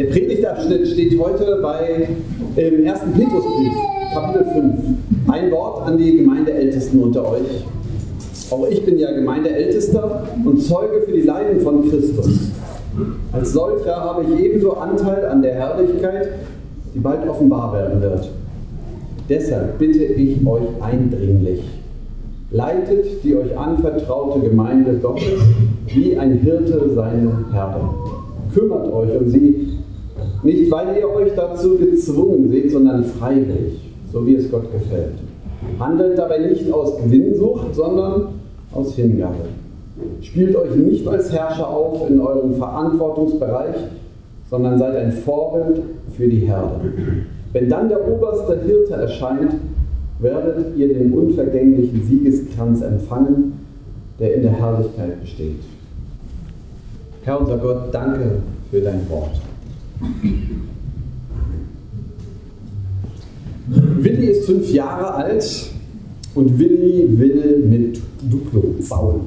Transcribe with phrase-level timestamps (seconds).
[0.00, 2.08] Der Predigtabschnitt steht heute bei,
[2.56, 3.72] im ersten Petrusbrief,
[4.14, 4.74] Kapitel 5.
[5.28, 7.66] Ein Wort an die Gemeindeältesten unter euch.
[8.50, 12.50] Auch ich bin ja Gemeindeältester und Zeuge für die Leiden von Christus.
[13.30, 16.30] Als solcher habe ich ebenso Anteil an der Herrlichkeit,
[16.94, 18.30] die bald offenbar werden wird.
[19.28, 21.60] Deshalb bitte ich euch eindringlich,
[22.50, 25.42] leitet die euch anvertraute Gemeinde Gottes
[25.88, 27.80] wie ein Hirte seine Herde.
[28.54, 29.69] Kümmert euch um sie,
[30.42, 33.80] nicht weil ihr euch dazu gezwungen seht, sondern freiwillig,
[34.12, 35.14] so wie es Gott gefällt.
[35.78, 38.28] Handelt dabei nicht aus Gewinnsucht, sondern
[38.72, 39.48] aus Hingabe.
[40.22, 43.76] Spielt euch nicht als Herrscher auf in eurem Verantwortungsbereich,
[44.48, 45.82] sondern seid ein Vorbild
[46.16, 46.80] für die Herde.
[47.52, 49.54] Wenn dann der oberste Hirte erscheint,
[50.18, 53.52] werdet ihr den unvergänglichen Siegeskranz empfangen,
[54.18, 55.60] der in der Herrlichkeit besteht.
[57.22, 59.49] Herr unser Gott, danke für dein Wort.
[63.66, 65.70] Willi ist fünf Jahre alt
[66.34, 69.20] und Willi will mit Duplo bauen.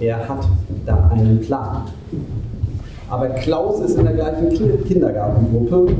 [0.00, 0.46] Er hat
[0.84, 1.82] da einen Plan.
[3.08, 5.94] Aber Klaus ist in der gleichen Kindergartengruppe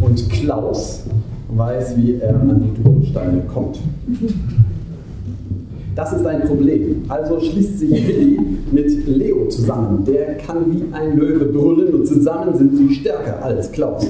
[0.00, 1.04] und Klaus
[1.48, 3.78] weiß, wie er an die Duplosteine kommt.
[5.94, 7.02] Das ist ein Problem.
[7.08, 8.38] Also schließt sich Willi
[8.70, 10.04] mit Leo zusammen.
[10.06, 14.06] Der kann wie ein Löwe brüllen und zusammen sind sie stärker als Klaus.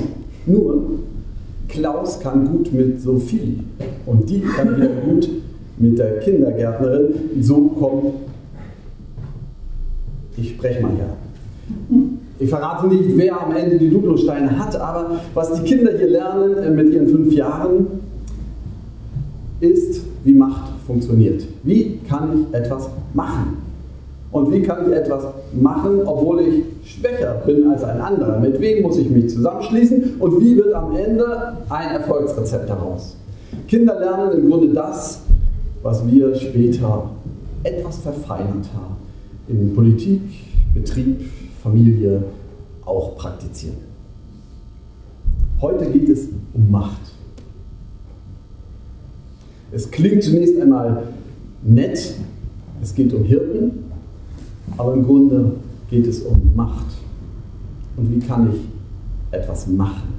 [0.46, 0.82] Nur,
[1.68, 3.58] Klaus kann gut mit Sophie
[4.06, 5.28] und die kann wieder gut
[5.78, 7.14] mit der Kindergärtnerin.
[7.40, 8.14] So kommt,
[10.36, 11.16] ich spreche mal ja.
[12.38, 16.76] Ich verrate nicht, wer am Ende die Duplosteine hat, aber was die Kinder hier lernen
[16.76, 17.86] mit ihren fünf Jahren,
[19.62, 21.44] ist, wie Macht funktioniert.
[21.62, 23.58] Wie kann ich etwas machen?
[24.30, 28.40] Und wie kann ich etwas machen, obwohl ich schwächer bin als ein anderer?
[28.40, 30.14] Mit wem muss ich mich zusammenschließen?
[30.18, 33.16] Und wie wird am Ende ein Erfolgsrezept daraus?
[33.68, 35.20] Kinder lernen im Grunde das,
[35.82, 37.10] was wir später
[37.62, 38.96] etwas verfeinert haben.
[39.48, 40.22] In Politik,
[40.74, 41.28] Betrieb,
[41.62, 42.24] Familie
[42.86, 43.76] auch praktizieren.
[45.60, 47.11] Heute geht es um Macht.
[49.74, 51.04] Es klingt zunächst einmal
[51.62, 52.14] nett,
[52.82, 53.84] es geht um Hirten,
[54.76, 55.52] aber im Grunde
[55.88, 56.86] geht es um Macht.
[57.96, 58.60] Und wie kann ich
[59.30, 60.12] etwas machen?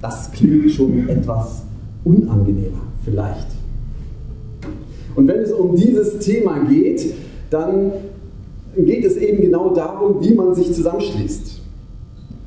[0.00, 1.62] Das klingt schon etwas
[2.02, 3.46] unangenehmer, vielleicht.
[5.14, 7.14] Und wenn es um dieses Thema geht,
[7.50, 7.92] dann
[8.76, 11.53] geht es eben genau darum, wie man sich zusammenschließt.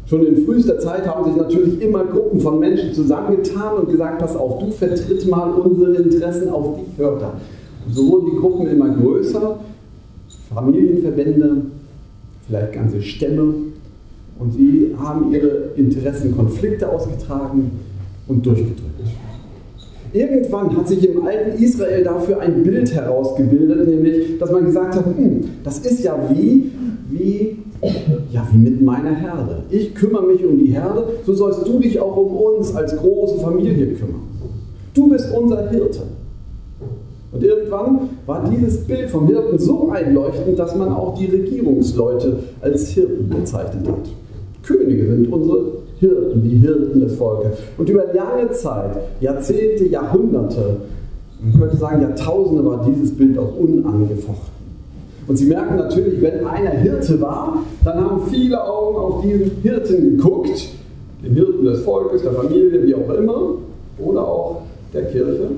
[0.09, 4.37] Schon in frühester Zeit haben sich natürlich immer Gruppen von Menschen zusammengetan und gesagt, pass
[4.37, 7.33] auf, du vertritt mal unsere Interessen, auf dich hört er.
[7.85, 9.59] Und so wurden die Gruppen immer größer,
[10.53, 11.61] Familienverbände,
[12.47, 13.53] vielleicht ganze Stämme.
[14.39, 17.71] Und sie haben ihre Interessenkonflikte ausgetragen
[18.27, 18.83] und durchgedrückt.
[20.13, 25.05] Irgendwann hat sich im alten Israel dafür ein Bild herausgebildet, nämlich, dass man gesagt hat,
[25.05, 26.71] hm, das ist ja wie,
[27.09, 27.57] wie,
[28.31, 29.63] ja, wie mit meiner Herde.
[29.69, 33.39] Ich kümmere mich um die Herde, so sollst du dich auch um uns als große
[33.39, 34.21] Familie kümmern.
[34.93, 36.01] Du bist unser Hirte.
[37.31, 42.89] Und irgendwann war dieses Bild vom Hirten so einleuchtend, dass man auch die Regierungsleute als
[42.89, 44.09] Hirten bezeichnet hat.
[44.63, 47.57] Könige sind unsere Hirten, die Hirten des Volkes.
[47.77, 50.77] Und über lange Zeit, Jahrzehnte, Jahrhunderte,
[51.41, 54.56] man könnte sagen Jahrtausende, war dieses Bild auch unangefochten.
[55.27, 60.17] Und Sie merken natürlich, wenn einer Hirte war, dann haben viele Augen auf diesen Hirten
[60.17, 60.69] geguckt,
[61.23, 63.55] den Hirten des Volkes, der Familie, wie auch immer,
[63.99, 64.61] oder auch
[64.93, 65.49] der Kirche,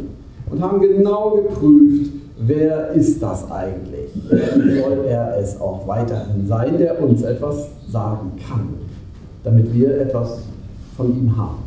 [0.49, 4.09] und haben genau geprüft, wer ist das eigentlich?
[4.27, 8.89] Soll er es auch weiterhin sein, der uns etwas sagen kann?
[9.43, 10.39] damit wir etwas
[10.97, 11.59] von ihm haben.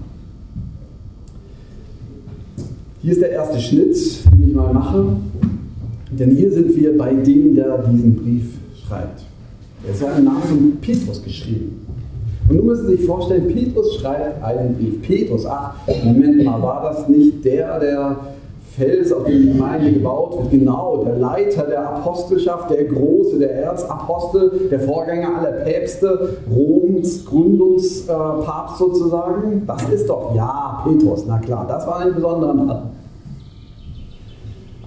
[3.01, 3.97] Hier ist der erste Schnitt,
[4.33, 5.17] den ich mal mache,
[6.19, 9.23] denn hier sind wir bei dem, der diesen Brief schreibt.
[9.87, 11.87] Er ist ja im Namen von Petrus geschrieben.
[12.49, 15.03] Und nun müssen Sie sich vorstellen, Petrus schreibt einen Brief.
[15.03, 15.75] Petrus, ach,
[16.05, 18.17] Moment mal, war das nicht der, der
[18.77, 20.51] Fels, auf dem die Gemeinde gebaut wird.
[20.51, 28.79] Genau, der Leiter der Apostelschaft, der Große, der Erzapostel, der Vorgänger aller Päpste, Roms Gründungspapst
[28.79, 29.63] sozusagen.
[29.67, 32.83] Das ist doch, ja, Petrus, na klar, das war ein besonderer Mann.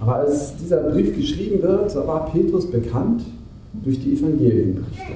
[0.00, 3.22] Aber als dieser Brief geschrieben wird, da war Petrus bekannt
[3.84, 5.12] durch die Evangelienberichte.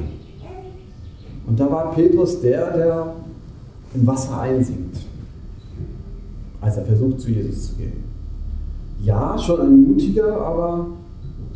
[1.46, 3.14] Und da war Petrus der, der
[3.94, 4.96] im Wasser einsinkt,
[6.60, 8.10] als er versucht, zu Jesus zu gehen
[9.02, 10.86] ja, schon ein mutiger, aber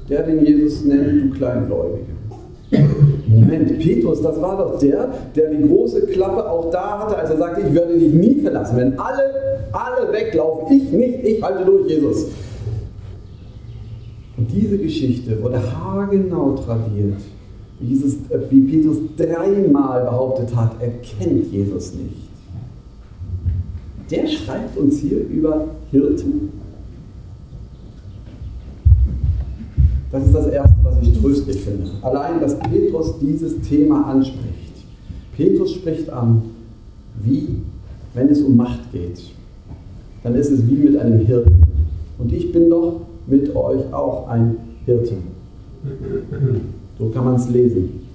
[0.09, 2.15] der, den Jesus nennt, du Kleingläubige.
[3.27, 7.37] Moment, Petrus, das war doch der, der die große Klappe auch da hatte, als er
[7.37, 8.77] sagte, ich werde dich nie verlassen.
[8.77, 9.23] Wenn alle,
[9.73, 12.27] alle weglaufen, ich nicht, ich halte durch, Jesus.
[14.37, 17.21] Und diese Geschichte wurde haargenau tradiert,
[17.79, 22.25] wie, Jesus, äh, wie Petrus dreimal behauptet hat, er kennt Jesus nicht.
[24.11, 26.51] Der schreibt uns hier über Hirten.
[30.11, 31.91] Das ist das Erste, was ich tröstlich finde.
[32.03, 34.85] Allein, dass Petrus dieses Thema anspricht.
[35.37, 36.43] Petrus spricht an,
[37.23, 37.49] wie,
[38.15, 39.21] wenn es um Macht geht,
[40.23, 41.63] dann ist es wie mit einem Hirten.
[42.19, 45.15] Und ich bin doch mit euch auch ein Hirte.
[46.99, 48.07] So kann man es lesen.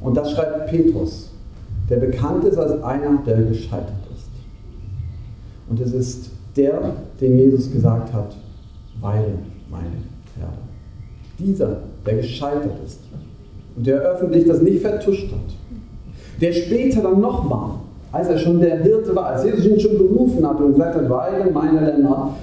[0.00, 1.30] Und das schreibt Petrus,
[1.88, 4.30] der bekannt ist als einer, der gescheitert ist.
[5.68, 6.80] Und es ist der,
[7.20, 8.36] den Jesus gesagt hat,
[9.00, 9.34] weile
[9.70, 9.86] meine
[10.38, 10.58] Herde.
[11.38, 13.00] Dieser, der gescheitert ist
[13.76, 16.40] und der öffentlich das nicht vertuscht hat.
[16.40, 17.72] Der später dann nochmal,
[18.12, 21.08] als er schon der Hirte war, als Jesus ihn schon berufen hat und gesagt hat,
[21.08, 22.34] weile meine Länder,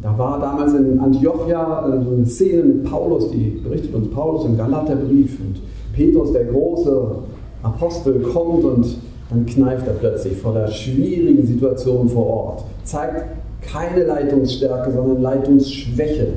[0.00, 4.44] da war damals in Antiochia äh, so eine Szene mit Paulus, die berichtet uns Paulus
[4.44, 5.60] im Galaterbrief und
[5.92, 7.16] Petrus, der große
[7.62, 8.96] Apostel, kommt und
[9.30, 13.24] dann kneift er plötzlich vor der schwierigen Situation vor Ort, zeigt
[13.60, 16.28] keine Leitungsstärke, sondern Leitungsschwäche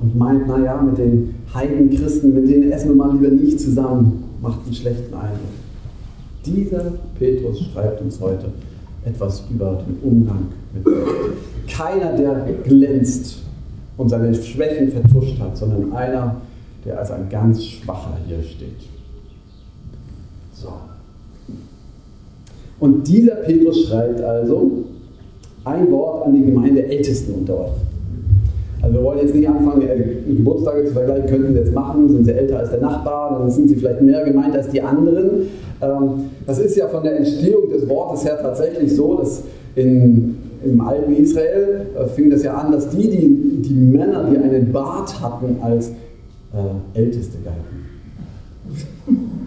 [0.00, 4.60] und meint, naja, mit den Heidenchristen, mit denen essen wir mal lieber nicht zusammen, macht
[4.64, 5.38] einen schlechten Eindruck.
[6.46, 8.46] Dieser Petrus schreibt uns heute
[9.04, 10.46] etwas über den Umgang.
[11.68, 13.42] Keiner, der glänzt
[13.96, 16.36] und seine Schwächen vertuscht hat, sondern einer,
[16.84, 18.88] der als ein ganz Schwacher hier steht.
[20.52, 20.68] So.
[22.80, 24.84] Und dieser Petrus schreibt also
[25.64, 27.70] ein Wort an die Gemeindeältesten unter euch.
[28.80, 32.24] Also wir wollen jetzt nicht anfangen, äh, Geburtstage zu vergleichen, könnten sie jetzt machen, sind
[32.24, 35.48] sie älter als der Nachbar, dann sind sie vielleicht mehr gemeint als die anderen.
[35.82, 39.42] Ähm, das ist ja von der Entstehung des Wortes her tatsächlich so, dass
[39.74, 44.38] in, im alten Israel äh, fing das ja an, dass die, die, die Männer, die
[44.38, 47.88] einen Bart hatten, als äh, Älteste galten.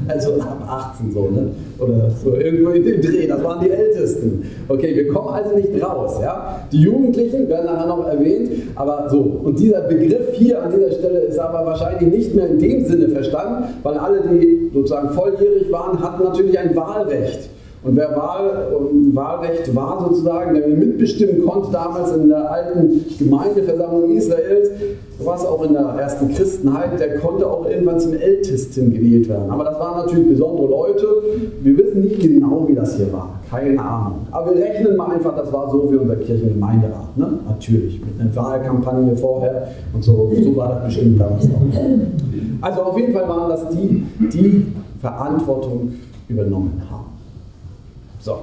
[0.08, 1.52] Also ab 18 so, ne?
[1.78, 4.44] Oder so irgendwo in dem Dreh, das waren die Ältesten.
[4.68, 6.66] Okay, wir kommen also nicht raus, ja?
[6.72, 9.20] Die Jugendlichen werden nachher noch erwähnt, aber so.
[9.20, 13.10] Und dieser Begriff hier an dieser Stelle ist aber wahrscheinlich nicht mehr in dem Sinne
[13.10, 17.50] verstanden, weil alle, die sozusagen volljährig waren, hatten natürlich ein Wahlrecht.
[17.84, 18.68] Und wer Wahl,
[19.14, 24.70] Wahlrecht war sozusagen, der mitbestimmen konnte damals in der alten Gemeindeversammlung Israels,
[25.26, 29.50] war es auch in der ersten Christenheit, der konnte auch irgendwann zum Ältesten gewählt werden.
[29.50, 31.08] Aber das waren natürlich besondere Leute.
[31.62, 33.40] Wir wissen nicht genau, wie das hier war.
[33.50, 34.28] Keine Ahnung.
[34.32, 37.18] Aber wir rechnen mal einfach, das war so wie unser Kirchengemeinderat.
[37.18, 37.40] Ne?
[37.48, 40.32] Natürlich, mit einer Wahlkampagne vorher und so.
[40.44, 42.62] So war das bestimmt damals auch.
[42.62, 44.68] Also auf jeden Fall waren das die, die
[45.02, 45.94] Verantwortung
[46.30, 47.11] übernommen haben.
[48.22, 48.38] So,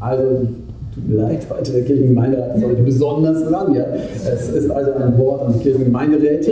[0.00, 0.48] also
[0.92, 3.72] tut mir leid, heute der Kirchengemeinderat ist heute besonders dran.
[3.74, 3.84] Ja.
[4.24, 6.50] Es ist also ein Wort an die Kirchengemeinderäte.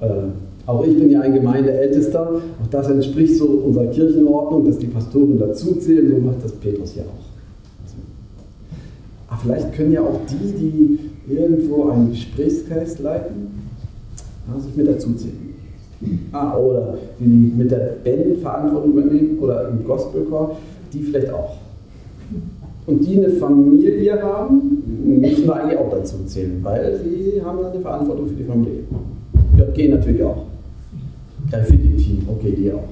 [0.00, 0.06] Äh,
[0.66, 2.20] auch ich bin ja ein Gemeindeältester.
[2.20, 6.10] Auch das entspricht so unserer Kirchenordnung, dass die Pastoren dazuzählen.
[6.10, 7.24] So macht das Petrus ja auch.
[9.32, 13.48] Also, vielleicht können ja auch die, die irgendwo einen Gesprächskreis leiten,
[14.58, 15.54] sich mit dazuzählen.
[16.32, 20.56] Ah, oder die mit der Band Verantwortung übernehmen oder im Gospelchor
[20.94, 21.56] die vielleicht auch.
[22.86, 24.82] Und die eine Familie haben,
[25.20, 28.80] müssen wir eigentlich auch dazu zählen, weil sie haben dann eine Verantwortung für die Familie.
[29.56, 30.44] JG natürlich auch.
[31.50, 32.84] Graffiti-Team, okay, die auch.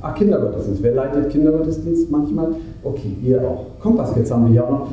[0.00, 0.82] Ah, Kindergottesdienst.
[0.82, 2.54] Wer leitet Kindergottesdienst manchmal?
[2.82, 3.66] Okay, ihr auch.
[3.80, 4.88] Kompasskids haben wir hier auch noch.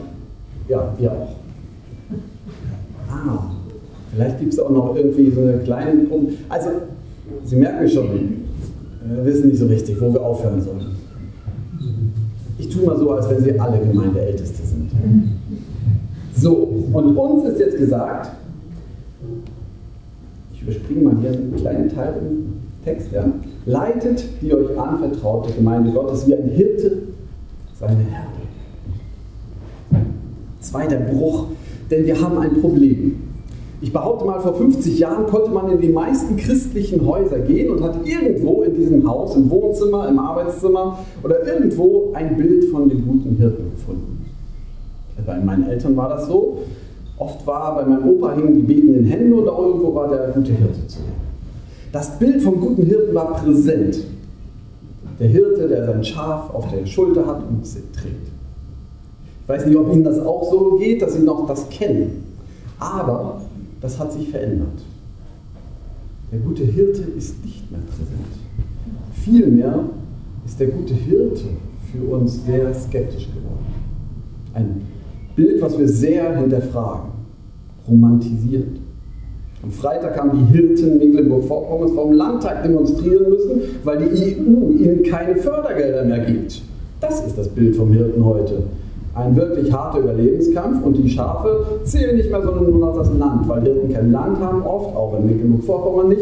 [0.68, 1.30] Ja, ihr auch.
[3.10, 3.52] Ah,
[4.14, 6.34] vielleicht gibt es auch noch irgendwie so eine kleine Gruppe.
[6.48, 6.70] Also,
[7.44, 8.08] Sie merken schon,
[9.06, 10.79] wir wissen nicht so richtig, wo wir aufhören sollen.
[12.80, 14.92] Tue mal so, als wenn sie alle Gemeindeälteste sind.
[16.36, 16.54] So,
[16.94, 18.32] und uns ist jetzt gesagt,
[20.54, 22.54] ich überspringe mal hier einen kleinen Teil im
[22.86, 23.26] Text, ja,
[23.66, 27.00] leitet die euch anvertraute Gemeinde Gottes wie ein Hirte
[27.78, 28.30] seine Herde.
[30.62, 31.48] Zweiter Bruch,
[31.92, 33.29] denn wir haben ein Problem.
[33.82, 37.82] Ich behaupte mal, vor 50 Jahren konnte man in die meisten christlichen Häuser gehen und
[37.82, 43.08] hat irgendwo in diesem Haus, im Wohnzimmer, im Arbeitszimmer oder irgendwo ein Bild von dem
[43.08, 44.26] guten Hirten gefunden.
[45.26, 46.60] Bei meinen Eltern war das so.
[47.18, 50.54] Oft war bei meinem Opa hingen die betenden Hände und auch irgendwo war der gute
[50.54, 51.30] Hirte zu sehen.
[51.92, 54.00] Das Bild vom guten Hirten war präsent.
[55.20, 58.28] Der Hirte, der sein Schaf auf der Schulter hat und es trägt.
[59.44, 62.24] Ich weiß nicht, ob Ihnen das auch so geht, dass Sie noch das kennen.
[62.80, 63.42] Aber
[63.82, 64.82] das hat sich verändert.
[66.32, 68.40] Der gute Hirte ist nicht mehr präsent.
[69.14, 69.86] Vielmehr
[70.46, 71.46] ist der gute Hirte
[71.92, 73.66] für uns sehr skeptisch geworden.
[74.54, 74.82] Ein
[75.36, 77.12] Bild, was wir sehr hinterfragen,
[77.88, 78.80] romantisiert.
[79.62, 85.36] Am Freitag haben die Hirten Mecklenburg-Vorpommern vom Landtag demonstrieren müssen, weil die EU ihnen keine
[85.36, 86.62] Fördergelder mehr gibt.
[87.02, 88.64] Das ist das Bild vom Hirten heute.
[89.16, 93.48] Ein wirklich harter Überlebenskampf und die Schafe zählen nicht mehr, sondern nur noch das Land,
[93.48, 96.22] weil Hirten kein Land haben, oft, auch in Mecklenburg-Vorpommern nicht,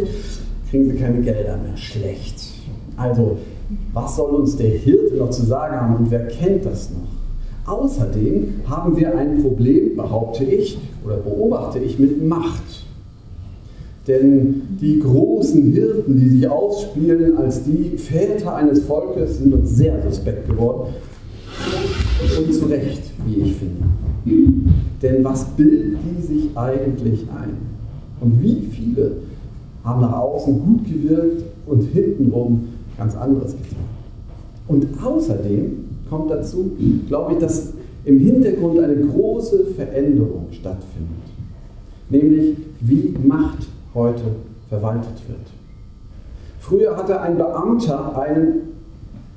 [0.70, 1.76] kriegen sie keine Gelder mehr.
[1.76, 2.54] Schlecht.
[2.96, 3.38] Also,
[3.94, 7.74] was soll uns der Hirte noch zu sagen haben und wer kennt das noch?
[7.74, 12.86] Außerdem haben wir ein Problem, behaupte ich oder beobachte ich, mit Macht.
[14.08, 20.02] Denn die großen Hirten, die sich ausspielen als die Väter eines Volkes, sind uns sehr
[20.02, 20.94] suspekt geworden.
[22.20, 23.86] Und zu Recht, wie ich finde.
[25.02, 27.58] Denn was bilden die sich eigentlich ein?
[28.20, 29.18] Und wie viele
[29.84, 33.86] haben nach außen gut gewirkt und hintenrum ganz anderes getan?
[34.68, 36.72] Und außerdem kommt dazu,
[37.08, 37.74] glaube ich, dass
[38.06, 41.12] im Hintergrund eine große Veränderung stattfindet.
[42.10, 44.24] Nämlich, wie Macht heute
[44.70, 45.40] verwaltet wird.
[46.60, 48.74] Früher hatte ein Beamter einen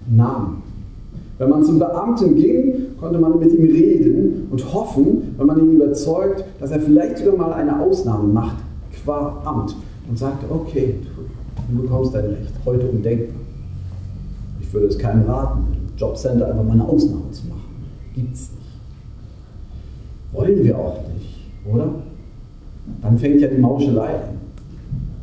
[0.09, 0.70] Namen.
[1.41, 5.73] Wenn man zum Beamten ging, konnte man mit ihm reden und hoffen, wenn man ihn
[5.77, 8.59] überzeugt, dass er vielleicht sogar mal eine Ausnahme macht,
[9.03, 9.75] qua Amt
[10.07, 10.97] und sagte, okay,
[11.71, 13.41] du bekommst dein Recht, heute undenkbar.
[14.61, 17.87] Ich würde es keinem raten, im Jobcenter einfach mal eine Ausnahme zu machen.
[18.15, 18.61] Gibt es nicht.
[20.33, 21.89] Wollen wir auch nicht, oder?
[23.01, 24.41] Dann fängt ja die Mauschelei an.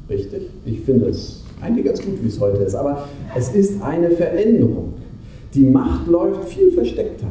[0.09, 0.49] Richtig?
[0.65, 2.73] Ich finde es eigentlich ganz gut, wie es heute ist.
[2.73, 3.03] Aber
[3.35, 4.96] es ist eine Veränderung.
[5.53, 7.27] Die Macht läuft viel versteckter.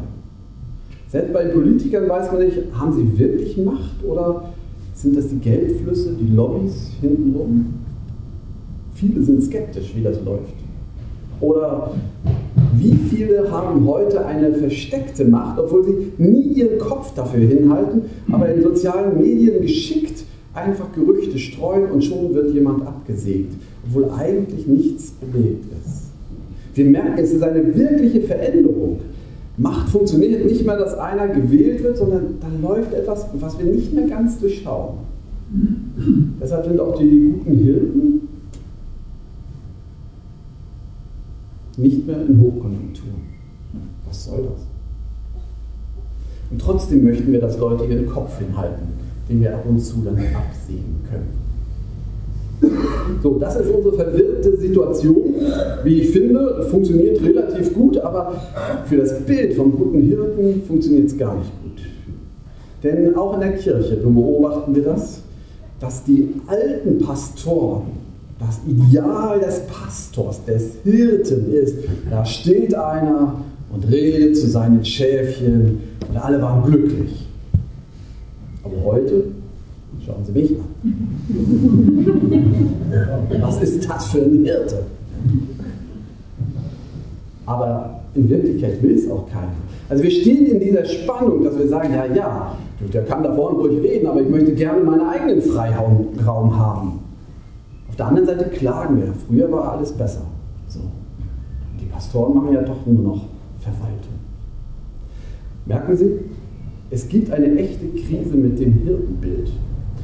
[1.09, 4.51] Selbst bei Politikern weiß man nicht, haben sie wirklich Macht oder
[4.95, 7.75] sind das die Geldflüsse, die Lobbys hintenrum?
[8.95, 10.55] Viele sind skeptisch, wie das läuft.
[11.41, 11.93] Oder
[12.75, 18.49] wie viele haben heute eine versteckte Macht, obwohl sie nie ihren Kopf dafür hinhalten, aber
[18.49, 23.53] in sozialen Medien geschickt einfach Gerüchte streuen und schon wird jemand abgesägt,
[23.87, 26.06] obwohl eigentlich nichts belegt ist.
[26.77, 29.01] Wir merken, es ist eine wirkliche Veränderung.
[29.57, 33.93] Macht funktioniert nicht mehr, dass einer gewählt wird, sondern da läuft etwas, was wir nicht
[33.95, 34.99] mehr ganz durchschauen.
[36.41, 38.29] Deshalb sind auch die guten Hirten
[41.79, 43.13] nicht mehr in Hochkonjunktur.
[44.07, 44.67] Was soll das?
[46.51, 48.97] Und trotzdem möchten wir, dass Leute ihren Kopf hinhalten
[49.29, 51.46] den wir ab und zu dann absehen können.
[53.23, 55.35] So, das ist unsere verwirrte Situation.
[55.85, 58.35] Wie ich finde, funktioniert relativ gut, aber
[58.87, 61.83] für das Bild vom guten Hirten funktioniert es gar nicht gut.
[62.83, 65.21] Denn auch in der Kirche beobachten wir das,
[65.81, 68.07] dass die alten Pastoren
[68.39, 71.77] das Ideal des Pastors, des Hirten ist.
[72.11, 73.41] Da steht einer
[73.73, 77.27] und redet zu seinen Schäfchen und alle waren glücklich.
[78.63, 79.25] Aber heute,
[80.05, 81.96] schauen Sie mich an.
[83.41, 84.85] Was ist das für ein Hirte?
[87.47, 89.53] Aber in Wirklichkeit will es auch keiner.
[89.89, 92.57] Also wir stehen in dieser Spannung, dass wir sagen, ja, ja,
[92.93, 97.01] der kann da vorne ruhig reden, aber ich möchte gerne meinen eigenen Freiraum haben.
[97.89, 100.23] Auf der anderen Seite klagen wir, früher war alles besser.
[100.69, 100.81] So.
[101.81, 103.25] Die Pastoren machen ja doch nur noch
[103.61, 104.17] Verwaltung.
[105.67, 106.19] Merken Sie,
[106.91, 109.51] es gibt eine echte Krise mit dem Hirtenbild.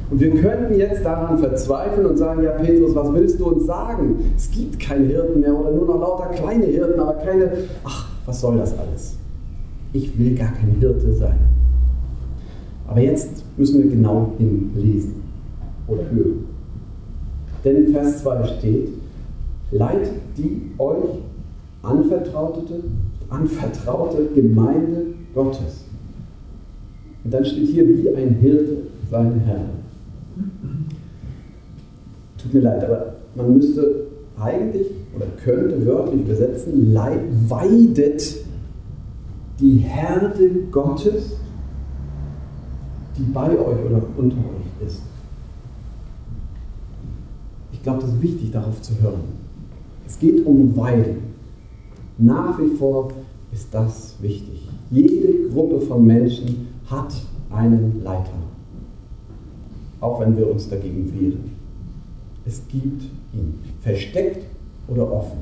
[0.09, 4.33] Und wir könnten jetzt daran verzweifeln und sagen, ja Petrus, was willst du uns sagen?
[4.35, 7.51] Es gibt keinen Hirten mehr oder nur noch lauter kleine Hirten, aber keine,
[7.83, 9.17] ach, was soll das alles?
[9.93, 11.37] Ich will gar kein Hirte sein.
[12.87, 15.23] Aber jetzt müssen wir genau hinlesen
[15.87, 16.45] oder hören.
[17.63, 18.89] Denn in Vers 2 steht,
[19.73, 20.07] Leid
[20.37, 21.19] die euch
[21.81, 22.83] anvertraute,
[23.29, 25.85] anvertraute Gemeinde Gottes
[27.23, 28.77] und dann steht hier, wie ein Hirte
[29.09, 29.69] seinen Herrn.
[32.37, 34.07] Tut mir leid, aber man müsste
[34.39, 36.93] eigentlich oder könnte wörtlich übersetzen,
[37.47, 38.35] weidet
[39.59, 41.37] die Herde Gottes,
[43.17, 45.01] die bei euch oder unter euch ist.
[47.71, 49.21] Ich glaube, das ist wichtig, darauf zu hören.
[50.07, 51.17] Es geht um Weiden.
[52.17, 53.11] Nach wie vor
[53.51, 54.67] ist das wichtig.
[54.89, 57.13] Jede Gruppe von Menschen hat
[57.49, 58.31] einen Leiter,
[60.03, 61.51] auch wenn wir uns dagegen wehren.
[62.45, 64.45] Es gibt ihn, versteckt
[64.87, 65.37] oder offen.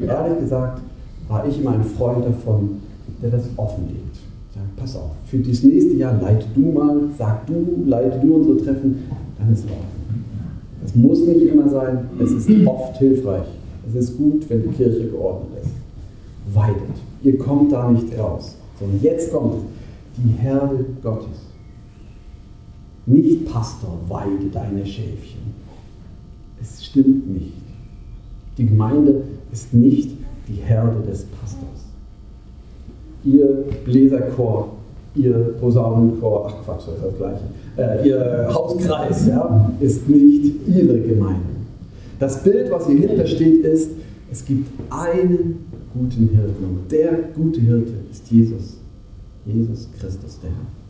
[0.00, 0.82] Ehrlich gesagt
[1.28, 2.80] war ich immer ein Freund davon,
[3.22, 4.16] der das offenlegt.
[4.54, 8.58] Sagt, pass auf, für das nächste Jahr leite du mal, sag du, leite du unsere
[8.58, 9.04] Treffen,
[9.38, 10.02] dann ist es offen.
[10.82, 13.46] Das muss nicht immer sein, es ist oft hilfreich,
[13.88, 15.72] Es ist gut, wenn die Kirche geordnet ist.
[16.54, 16.96] Weidet.
[17.22, 18.56] Ihr kommt da nicht raus.
[18.78, 19.62] Sondern jetzt kommt
[20.18, 21.51] die Herde Gottes.
[23.06, 25.40] Nicht Pastor, weide deine Schäfchen.
[26.60, 27.52] Es stimmt nicht.
[28.58, 30.10] Die Gemeinde ist nicht
[30.48, 31.86] die Herde des Pastors.
[33.24, 34.72] Ihr Bläserchor,
[35.14, 37.44] ihr Posaunenchor, ach Quatsch, das ist das Gleiche,
[37.76, 41.40] äh, ihr Hauskreis ja, ist nicht ihre Gemeinde.
[42.18, 43.90] Das Bild, was hier hinter steht, ist,
[44.30, 48.76] es gibt einen guten Hirten und der gute Hirte ist Jesus.
[49.44, 50.81] Jesus Christus, der Herr.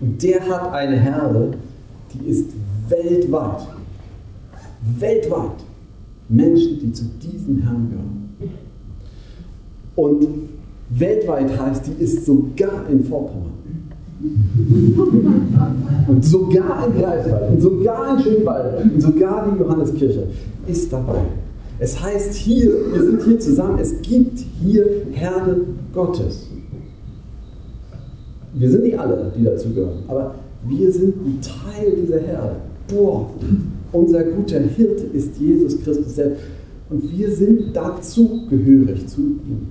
[0.00, 1.52] Und der hat eine Herde,
[2.14, 2.46] die ist
[2.88, 3.66] weltweit,
[4.98, 5.64] weltweit
[6.28, 8.28] Menschen, die zu diesem Herrn gehören.
[9.96, 10.26] Und
[10.90, 13.52] weltweit heißt, die ist sogar in Vorpommern.
[16.08, 20.28] Und sogar in Greifswald, und sogar in Schönwald, und sogar die Johanneskirche
[20.66, 21.20] ist dabei.
[21.78, 25.60] Es heißt hier, wir sind hier zusammen, es gibt hier Herde
[25.94, 26.48] Gottes.
[28.54, 30.34] Wir sind nicht alle, die dazugehören, aber
[30.66, 32.56] wir sind ein Teil dieser Herde.
[32.88, 33.28] Boah,
[33.92, 36.42] unser guter Hirte ist Jesus Christus selbst.
[36.90, 39.68] Und wir sind dazu gehörig zu ihm.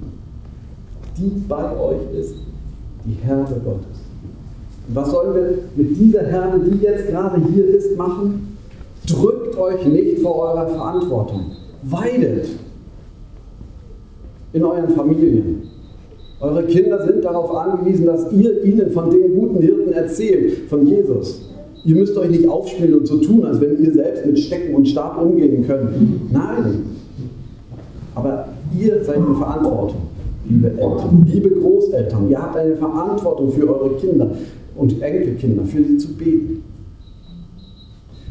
[1.17, 2.35] Die bei euch ist
[3.05, 3.97] die Herde Gottes.
[4.87, 8.57] Und was sollen wir mit dieser Herde, die jetzt gerade hier ist, machen?
[9.07, 11.51] Drückt euch nicht vor eurer Verantwortung.
[11.83, 12.47] Weidet
[14.53, 15.63] in euren Familien.
[16.39, 21.49] Eure Kinder sind darauf angewiesen, dass ihr ihnen von den guten Hirten erzählt, von Jesus.
[21.83, 24.87] Ihr müsst euch nicht aufspielen und so tun, als wenn ihr selbst mit Stecken und
[24.87, 26.31] Stab umgehen könnt.
[26.31, 26.83] Nein.
[28.13, 30.01] Aber ihr seid in Verantwortung,
[30.47, 32.29] liebe Eltern, liebe Großeltern.
[32.29, 34.29] Ihr habt eine Verantwortung für eure Kinder
[34.75, 36.63] und Enkelkinder, für sie zu beten.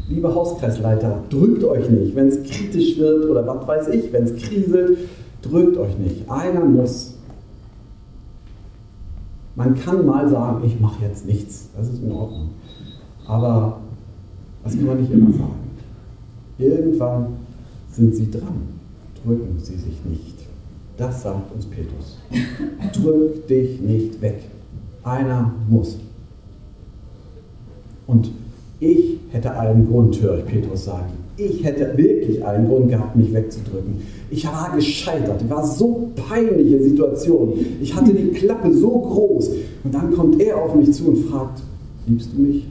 [0.09, 4.37] Liebe Hauskreisleiter, drückt euch nicht, wenn es kritisch wird oder was weiß ich, wenn es
[4.37, 4.99] kriselt,
[5.43, 6.31] drückt euch nicht.
[6.31, 7.16] Einer muss.
[9.57, 12.51] Man kann mal sagen, ich mache jetzt nichts, das ist in Ordnung.
[13.27, 13.81] Aber
[14.63, 15.71] das kann man nicht immer sagen.
[16.59, 17.27] Irgendwann
[17.91, 18.77] sind sie dran.
[19.25, 20.37] Drücken sie sich nicht.
[20.99, 22.19] Das sagt uns Petrus.
[22.93, 24.43] Drück dich nicht weg.
[25.03, 25.99] Einer muss.
[28.07, 28.31] Und
[28.79, 31.13] ich hätte einen Grund, höre ich Petrus sagen.
[31.39, 34.01] Ich hätte wirklich einen Grund gehabt, mich wegzudrücken.
[34.31, 35.43] Ich war gescheitert.
[35.43, 37.53] Es war so peinliche Situation.
[37.81, 39.51] Ich hatte die Klappe so groß.
[39.85, 41.61] Und dann kommt er auf mich zu und fragt,
[42.07, 42.65] liebst du mich?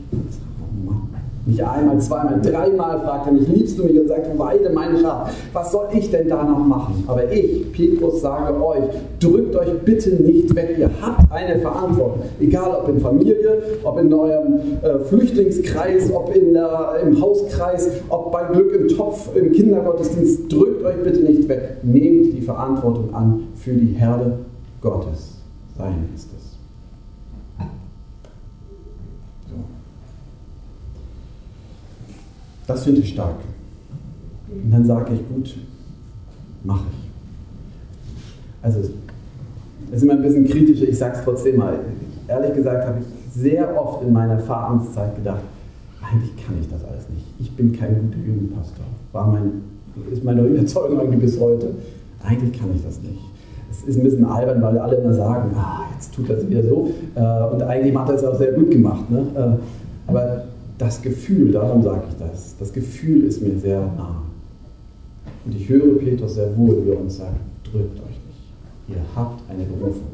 [1.48, 4.00] Nicht einmal, zweimal, dreimal fragt er mich, liebst du mich?
[4.00, 5.30] Und sagt, weide meine Schar.
[5.54, 7.04] Was soll ich denn da noch machen?
[7.06, 8.84] Aber ich, Petrus, sage euch,
[9.20, 10.76] drückt euch bitte nicht weg.
[10.80, 12.24] Ihr habt eine Verantwortung.
[12.40, 18.32] Egal ob in Familie, ob in eurem äh, Flüchtlingskreis, ob in der, im Hauskreis, ob
[18.32, 20.52] bei Glück im Topf, im Kindergottesdienst.
[20.52, 21.78] Drückt euch bitte nicht weg.
[21.84, 24.40] Nehmt die Verantwortung an für die Herde
[24.82, 25.36] Gottes.
[25.78, 26.46] Sein ist es.
[32.68, 33.36] Das finde ich stark.
[34.50, 35.56] Und dann sage ich, gut,
[36.64, 37.06] mache ich.
[38.64, 41.80] Also, es ist immer ein bisschen kritischer, ich sage es trotzdem mal.
[42.28, 45.42] Ehrlich gesagt habe ich sehr oft in meiner Pfarramtszeit gedacht,
[46.02, 47.26] eigentlich kann ich das alles nicht.
[47.40, 48.86] Ich bin kein guter Jugendpastor.
[49.12, 49.62] War mein,
[50.12, 51.72] ist meine Überzeugung irgendwie bis heute.
[52.24, 53.22] Eigentlich kann ich das nicht.
[53.70, 56.92] Es ist ein bisschen albern, weil alle immer sagen, ah, jetzt tut das wieder so.
[57.16, 59.10] Äh, und eigentlich macht er es auch sehr gut gemacht.
[59.12, 59.26] Ne?
[59.36, 60.44] Äh, aber
[60.78, 64.24] das Gefühl, darum sage ich das, das Gefühl ist mir sehr nah.
[65.46, 68.90] Und ich höre Petrus sehr wohl, wie er uns sagt, drückt euch nicht.
[68.90, 70.08] Ihr habt eine Berufung.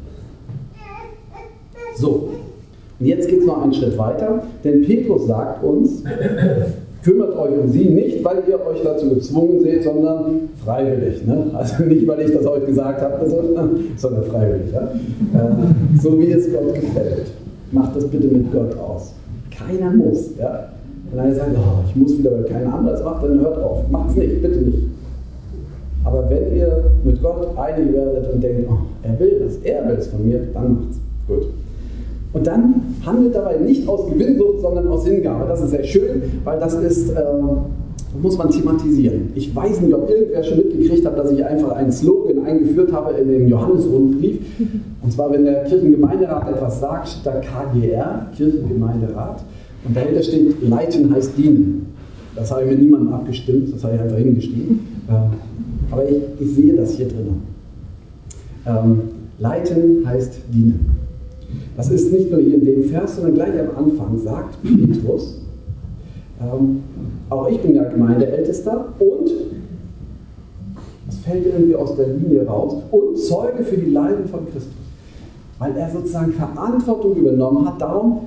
[1.96, 2.30] So,
[3.00, 6.04] und jetzt geht es noch einen Schritt weiter, denn Petrus sagt uns,
[7.04, 11.26] kümmert euch um sie nicht, weil ihr euch dazu gezwungen seht, sondern freiwillig.
[11.26, 11.48] Ne?
[11.54, 14.72] Also nicht, weil ich das euch gesagt habe, sondern freiwillig.
[14.72, 14.84] Ja?
[14.84, 17.32] Äh, so wie es Gott gefällt.
[17.72, 19.14] Macht das bitte mit Gott aus.
[19.68, 20.38] Keiner muss.
[20.38, 20.70] Ja?
[21.10, 23.90] Wenn einer sagt, oh, ich muss wieder, weil keiner anderes macht, dann hört auf.
[23.90, 24.88] Macht es nicht, bitte nicht.
[26.04, 29.96] Aber wenn ihr mit Gott einig werdet und denkt, oh, er will das, er will
[29.96, 30.98] es von mir, dann macht's.
[31.28, 31.48] Gut.
[32.34, 35.46] Und dann handelt dabei nicht aus Gewinnsucht, sondern aus Hingabe.
[35.48, 37.16] Das ist sehr schön, weil das ist, äh,
[38.22, 39.32] muss man thematisieren.
[39.36, 43.14] Ich weiß nicht, ob irgendwer schon mitgekriegt hat, dass ich einfach einen Slogan eingeführt habe
[43.14, 44.40] in den Johannesrundbrief.
[45.02, 49.44] Und zwar, wenn der Kirchengemeinderat etwas sagt, steht da KGR, Kirchengemeinderat.
[49.86, 51.88] Und dahinter steht, leiten heißt dienen.
[52.36, 54.80] Das habe ich mit niemandem abgestimmt, das habe ich einfach hingeschrieben.
[55.10, 57.42] Äh, aber ich, ich sehe das hier drin.
[58.66, 59.02] Ähm,
[59.40, 60.86] leiten heißt dienen.
[61.76, 65.41] Das ist nicht nur hier in dem Vers, sondern gleich am Anfang sagt Petrus,
[66.42, 66.84] ähm,
[67.30, 69.32] auch ich bin ja Gemeindeältester und,
[71.06, 72.82] das fällt irgendwie aus der Linie raus.
[72.92, 74.74] Und Zeuge für die Leiden von Christus.
[75.60, 77.82] Weil er sozusagen Verantwortung übernommen hat.
[77.82, 78.22] Darum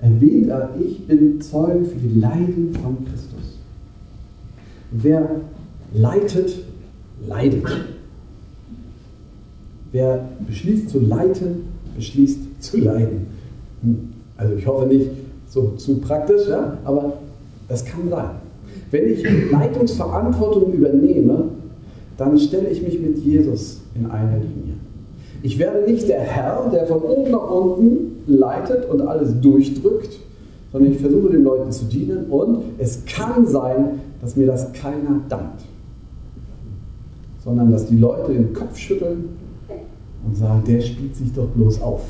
[0.00, 3.58] erwähnt er, ich bin Zeuge für die Leiden von Christus.
[4.92, 5.28] Wer
[5.92, 6.64] leitet,
[7.26, 7.66] leidet.
[9.90, 11.64] Wer beschließt zu leiten,
[11.96, 13.26] beschließt zu leiden.
[14.36, 15.10] Also ich hoffe nicht
[15.48, 16.78] so zu praktisch, ja?
[16.84, 17.14] aber
[17.68, 18.30] es kann sein.
[18.90, 21.44] Wenn ich Leitungsverantwortung übernehme,
[22.16, 24.74] dann stelle ich mich mit Jesus in eine Linie.
[25.42, 30.18] Ich werde nicht der Herr, der von oben nach unten leitet und alles durchdrückt,
[30.72, 35.20] sondern ich versuche den Leuten zu dienen und es kann sein, dass mir das keiner
[35.28, 35.62] dankt,
[37.44, 39.28] sondern dass die Leute den Kopf schütteln
[40.26, 42.02] und sagen, der spielt sich doch bloß auf.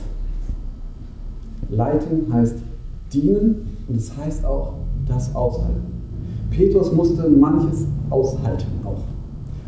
[1.71, 2.57] Leiten heißt
[3.13, 4.75] dienen und es heißt auch
[5.07, 5.83] das aushalten.
[6.51, 9.03] Petrus musste manches aushalten auch.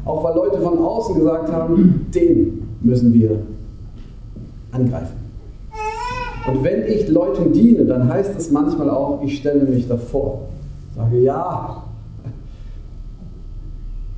[0.05, 3.39] Auch weil Leute von außen gesagt haben, den müssen wir
[4.73, 5.17] angreifen.
[6.49, 10.49] Und wenn ich Leuten diene, dann heißt es manchmal auch, ich stelle mich davor,
[10.97, 11.85] sage, ja,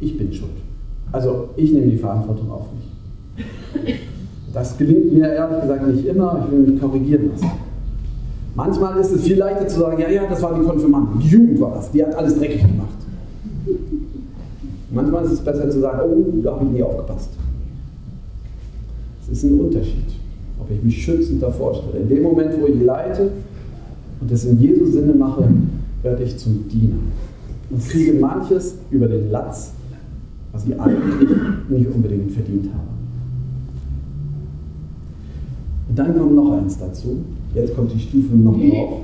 [0.01, 0.51] ich bin schuld.
[1.11, 3.97] Also ich nehme die Verantwortung auf mich.
[4.53, 7.51] Das gelingt mir ehrlich gesagt nicht immer, ich will mich korrigieren lassen.
[8.55, 11.61] Manchmal ist es viel leichter zu sagen, ja, ja, das waren die Konfirmanden, die Jugend
[11.61, 12.89] war das, die hat alles dreckig gemacht.
[14.91, 17.31] Manchmal ist es besser zu sagen, oh, da habe ich nie aufgepasst.
[19.23, 20.05] Es ist ein Unterschied,
[20.61, 22.03] ob ich mich schützend davor stelle.
[22.03, 23.31] In dem Moment, wo ich leite
[24.21, 25.49] und das in Jesu Sinne mache,
[26.03, 26.99] werde ich zum Diener
[27.71, 29.73] und kriege manches über den Latz,
[30.53, 31.31] was ich eigentlich
[31.71, 32.89] nicht unbedingt verdient habe.
[35.89, 37.23] Und dann kommt noch eins dazu.
[37.55, 39.01] Jetzt kommt die Stufe noch drauf.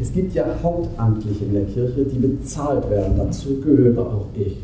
[0.00, 3.14] Es gibt ja Hauptamtliche in der Kirche, die bezahlt werden.
[3.18, 4.58] Dazu gehöre auch ich.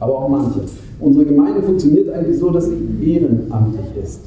[0.00, 0.60] Aber auch manche.
[1.00, 2.76] Unsere Gemeinde funktioniert eigentlich so, dass sie
[3.12, 4.20] ehrenamtlich ist.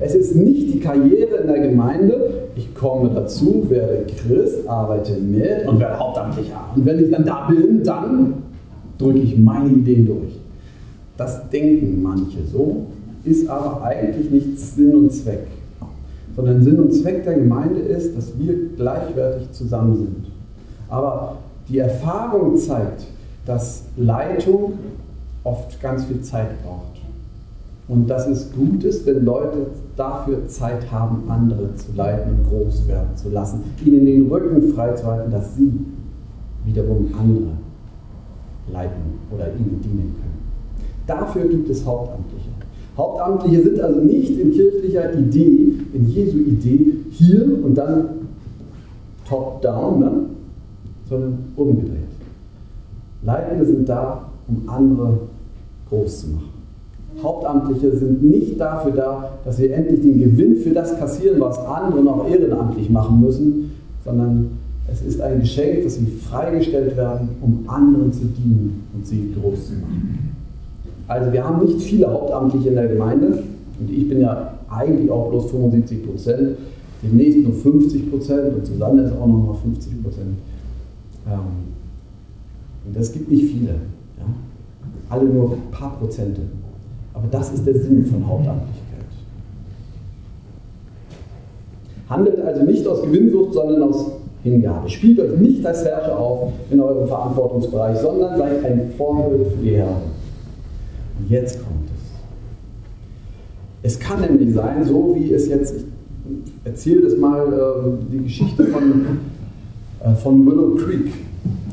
[0.00, 5.68] Es ist nicht die Karriere in der Gemeinde, ich komme dazu, werde Christ, arbeite mit
[5.68, 6.60] und werde Hauptamtlicher.
[6.74, 8.34] Und wenn ich dann da bin, dann
[8.98, 10.40] drücke ich meine Ideen durch.
[11.16, 12.86] Das denken manche so,
[13.24, 15.46] ist aber eigentlich nicht Sinn und Zweck
[16.36, 20.26] sondern Sinn und Zweck der Gemeinde ist, dass wir gleichwertig zusammen sind.
[20.88, 21.36] Aber
[21.68, 23.06] die Erfahrung zeigt,
[23.46, 24.74] dass Leitung
[25.44, 27.00] oft ganz viel Zeit braucht.
[27.88, 29.66] Und dass es gut ist, wenn Leute
[29.96, 35.30] dafür Zeit haben, andere zu leiten und groß werden zu lassen, ihnen den Rücken freizuhalten,
[35.30, 35.72] dass sie
[36.64, 37.52] wiederum andere
[38.72, 40.42] leiten oder ihnen dienen können.
[41.06, 42.41] Dafür gibt es Hauptamtliche.
[42.96, 48.04] Hauptamtliche sind also nicht in kirchlicher Idee, in Jesu Idee, hier und dann
[49.26, 50.12] top-down, ne?
[51.08, 51.98] sondern umgedreht.
[53.22, 55.18] Leitende sind da, um andere
[55.88, 56.52] groß zu machen.
[57.22, 62.02] Hauptamtliche sind nicht dafür da, dass wir endlich den Gewinn für das kassieren, was andere
[62.02, 63.72] noch ehrenamtlich machen müssen,
[64.04, 64.58] sondern
[64.90, 69.68] es ist ein Geschenk, dass sie freigestellt werden, um anderen zu dienen und sie groß
[69.68, 70.36] zu machen.
[71.12, 73.42] Also wir haben nicht viele Hauptamtliche in der Gemeinde
[73.78, 76.56] und ich bin ja eigentlich auch bloß 75 Prozent,
[77.02, 80.38] demnächst nur 50 Prozent und Susanne ist auch noch mal 50 Prozent.
[81.26, 81.38] Ähm,
[82.86, 83.68] und das gibt nicht viele.
[83.68, 84.24] Ja?
[85.10, 86.40] Alle nur ein paar Prozente.
[87.12, 88.80] Aber das ist der Sinn von Hauptamtlichkeit.
[92.08, 94.88] Handelt also nicht aus Gewinnsucht, sondern aus Hingabe.
[94.88, 99.76] Spielt euch nicht als Herrscher auf in eurem Verantwortungsbereich, sondern seid ein Vorbild für die
[99.76, 100.21] Herren.
[101.28, 102.02] Jetzt kommt es.
[103.94, 108.64] Es kann nämlich sein, so wie es jetzt, ich erzähle das mal, äh, die Geschichte
[108.66, 108.82] von,
[110.00, 111.12] äh, von Willow Creek.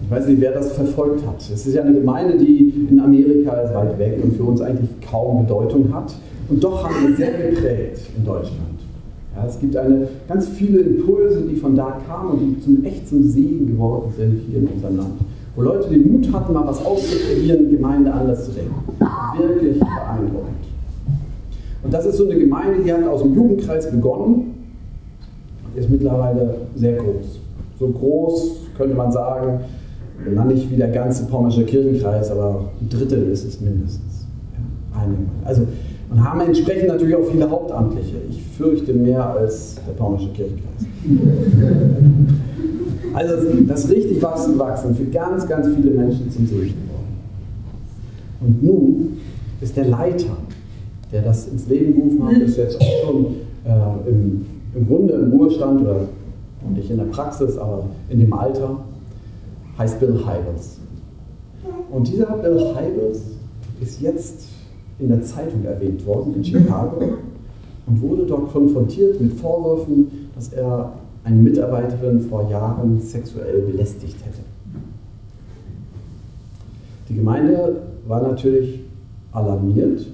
[0.04, 1.40] Ich weiß nicht, wer das verfolgt hat.
[1.40, 4.90] Es ist ja eine Gemeinde, die in Amerika ist weit weg und für uns eigentlich
[5.08, 6.16] kaum Bedeutung hat.
[6.50, 8.80] Und doch haben wir sehr geprägt in Deutschland.
[9.36, 13.08] Ja, es gibt eine, ganz viele Impulse, die von da kamen und die zum, echt
[13.08, 15.14] zum Segen geworden sind hier in unserem Land
[15.60, 18.76] wo Leute den Mut hatten, mal was auszuprobieren, Gemeinde anders zu denken.
[19.38, 20.56] Wirklich beeindruckend.
[21.84, 24.56] Und das ist so eine Gemeinde, die hat aus dem Jugendkreis begonnen
[25.66, 27.42] und ist mittlerweile sehr groß.
[27.78, 29.60] So groß könnte man sagen,
[30.34, 34.28] na nicht wie der ganze pommersche Kirchenkreis, aber ein Drittel ist es mindestens.
[34.94, 35.08] Ja,
[35.44, 35.68] also,
[36.10, 38.16] und haben entsprechend natürlich auch viele Hauptamtliche.
[38.30, 40.86] Ich fürchte mehr als der pommersche Kirchenkreis.
[43.14, 43.36] Also
[43.68, 47.00] das richtig wachsen, wachsen für ganz, ganz viele Menschen zum Segen geworden.
[48.42, 49.18] Und nun
[49.62, 50.38] ist der Leiter,
[51.12, 53.26] der das ins Leben gerufen hat, ist jetzt auch schon
[53.66, 54.46] äh, im,
[54.76, 56.02] im Grunde im Ruhestand oder
[56.74, 58.78] nicht in der Praxis, aber in dem Alter,
[59.78, 60.80] heißt Bill Hybels.
[61.90, 63.22] Und dieser Bill Hybels
[63.82, 64.46] ist jetzt
[65.00, 67.02] in der Zeitung erwähnt worden in Chicago
[67.88, 74.40] und wurde dort konfrontiert mit Vorwürfen, dass er eine Mitarbeiterin vor Jahren sexuell belästigt hätte.
[77.10, 77.78] Die Gemeinde
[78.08, 78.82] war natürlich
[79.32, 80.06] alarmiert.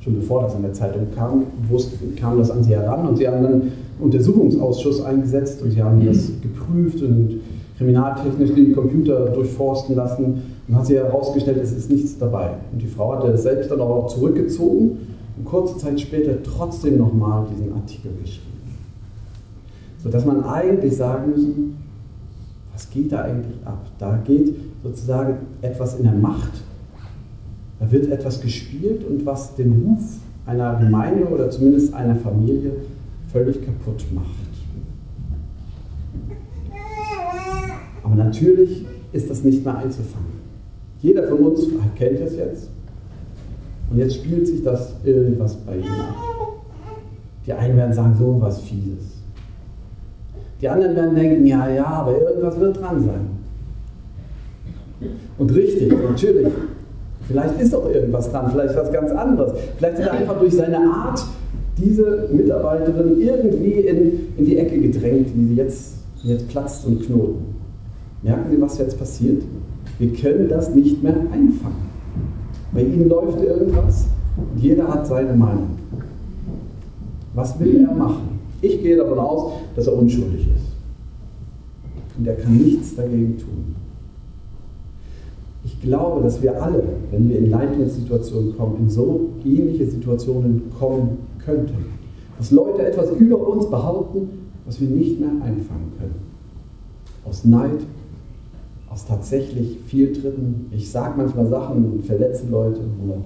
[0.00, 3.26] Schon bevor das in der Zeitung kam, wusste, kam das an sie heran und sie
[3.26, 7.40] haben dann einen Untersuchungsausschuss eingesetzt und sie haben das geprüft und
[7.76, 12.50] kriminaltechnisch den Computer durchforsten lassen und hat sich herausgestellt, es ist nichts dabei.
[12.72, 14.98] Und die Frau hatte selbst dann auch zurückgezogen
[15.36, 18.55] und kurze Zeit später trotzdem nochmal diesen Artikel geschrieben.
[20.06, 21.78] Sodass man eigentlich sagen müssen,
[22.72, 23.84] was geht da eigentlich ab?
[23.98, 26.52] Da geht sozusagen etwas in der Macht.
[27.80, 30.04] Da wird etwas gespielt und was den Ruf
[30.46, 32.70] einer Gemeinde oder zumindest einer Familie
[33.32, 34.26] völlig kaputt macht.
[38.04, 40.36] Aber natürlich ist das nicht mehr einzufangen.
[41.02, 41.66] Jeder von uns
[41.96, 42.68] kennt es jetzt.
[43.90, 46.14] Und jetzt spielt sich das irgendwas bei ihnen ab.
[47.44, 49.15] Die einen werden sagen, so was Fieses.
[50.60, 53.36] Die anderen werden denken, ja, ja, aber irgendwas wird dran sein.
[55.38, 56.48] Und richtig, natürlich.
[57.28, 59.52] Vielleicht ist auch irgendwas dran, vielleicht was ganz anderes.
[59.76, 61.22] Vielleicht ist er einfach durch seine Art
[61.76, 67.54] diese Mitarbeiterin irgendwie in, in die Ecke gedrängt, die jetzt, jetzt platzt und knoten.
[68.22, 69.42] Merken Sie, was jetzt passiert?
[69.98, 71.86] Wir können das nicht mehr einfangen.
[72.72, 75.70] Bei Ihnen läuft irgendwas und jeder hat seine Meinung.
[77.34, 78.35] Was will er machen?
[78.62, 80.66] Ich gehe davon aus, dass er unschuldig ist.
[82.18, 83.76] Und er kann nichts dagegen tun.
[85.64, 91.18] Ich glaube, dass wir alle, wenn wir in Leitungssituationen kommen, in so ähnliche Situationen kommen
[91.44, 91.86] könnten.
[92.38, 94.28] Dass Leute etwas über uns behaupten,
[94.64, 96.14] was wir nicht mehr einfangen können.
[97.24, 97.80] Aus Neid,
[98.90, 100.66] aus tatsächlich Fehltritten.
[100.70, 103.18] Ich sage manchmal Sachen und verletze Leute oder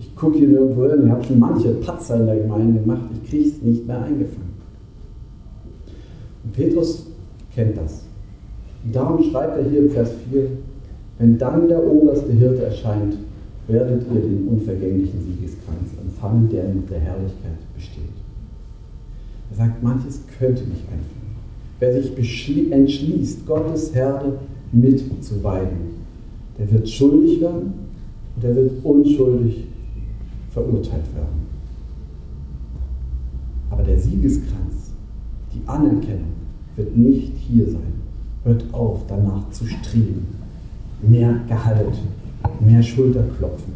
[0.00, 1.04] ich gucke hier nirgendwo hin.
[1.04, 3.02] Ich habe schon manche Patzer in der Gemeinde gemacht.
[3.14, 4.43] Ich kriege es nicht mehr eingefangen.
[6.52, 7.06] Petrus
[7.54, 8.02] kennt das.
[8.84, 10.46] Und darum schreibt er hier im Vers 4,
[11.18, 13.16] wenn dann der oberste Hirte erscheint,
[13.66, 18.04] werdet ihr den unvergänglichen Siegeskranz empfangen, der in der Herrlichkeit besteht.
[19.50, 21.24] Er sagt, manches könnte nicht einfangen.
[21.80, 24.38] Wer sich entschließt, Gottes Herde
[24.72, 25.94] mitzuweiden,
[26.58, 27.72] der wird schuldig werden
[28.34, 29.64] und der wird unschuldig
[30.50, 31.44] verurteilt werden.
[33.70, 34.83] Aber der Siegeskranz,
[35.54, 36.34] die Anerkennung,
[36.76, 37.94] wird nicht hier sein.
[38.44, 40.26] Hört auf, danach zu streben.
[41.02, 41.94] Mehr Gehalt,
[42.60, 43.72] mehr Schulterklopfen.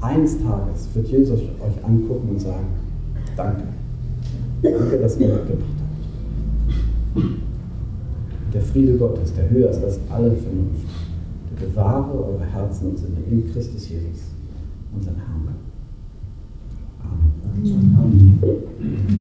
[0.00, 2.66] Eines Tages wird Jesus euch angucken und sagen,
[3.36, 3.62] danke.
[4.62, 5.68] Danke, dass ihr mitgebracht
[7.14, 7.24] habt.
[8.54, 10.86] Der Friede Gottes, der höher ist als alle Vernunft,
[11.50, 14.32] der bewahre eure Herzen und Sinne in Christus Jesus,
[14.94, 15.42] unseren Herrn.
[17.02, 18.38] Amen.
[18.40, 19.18] Amen.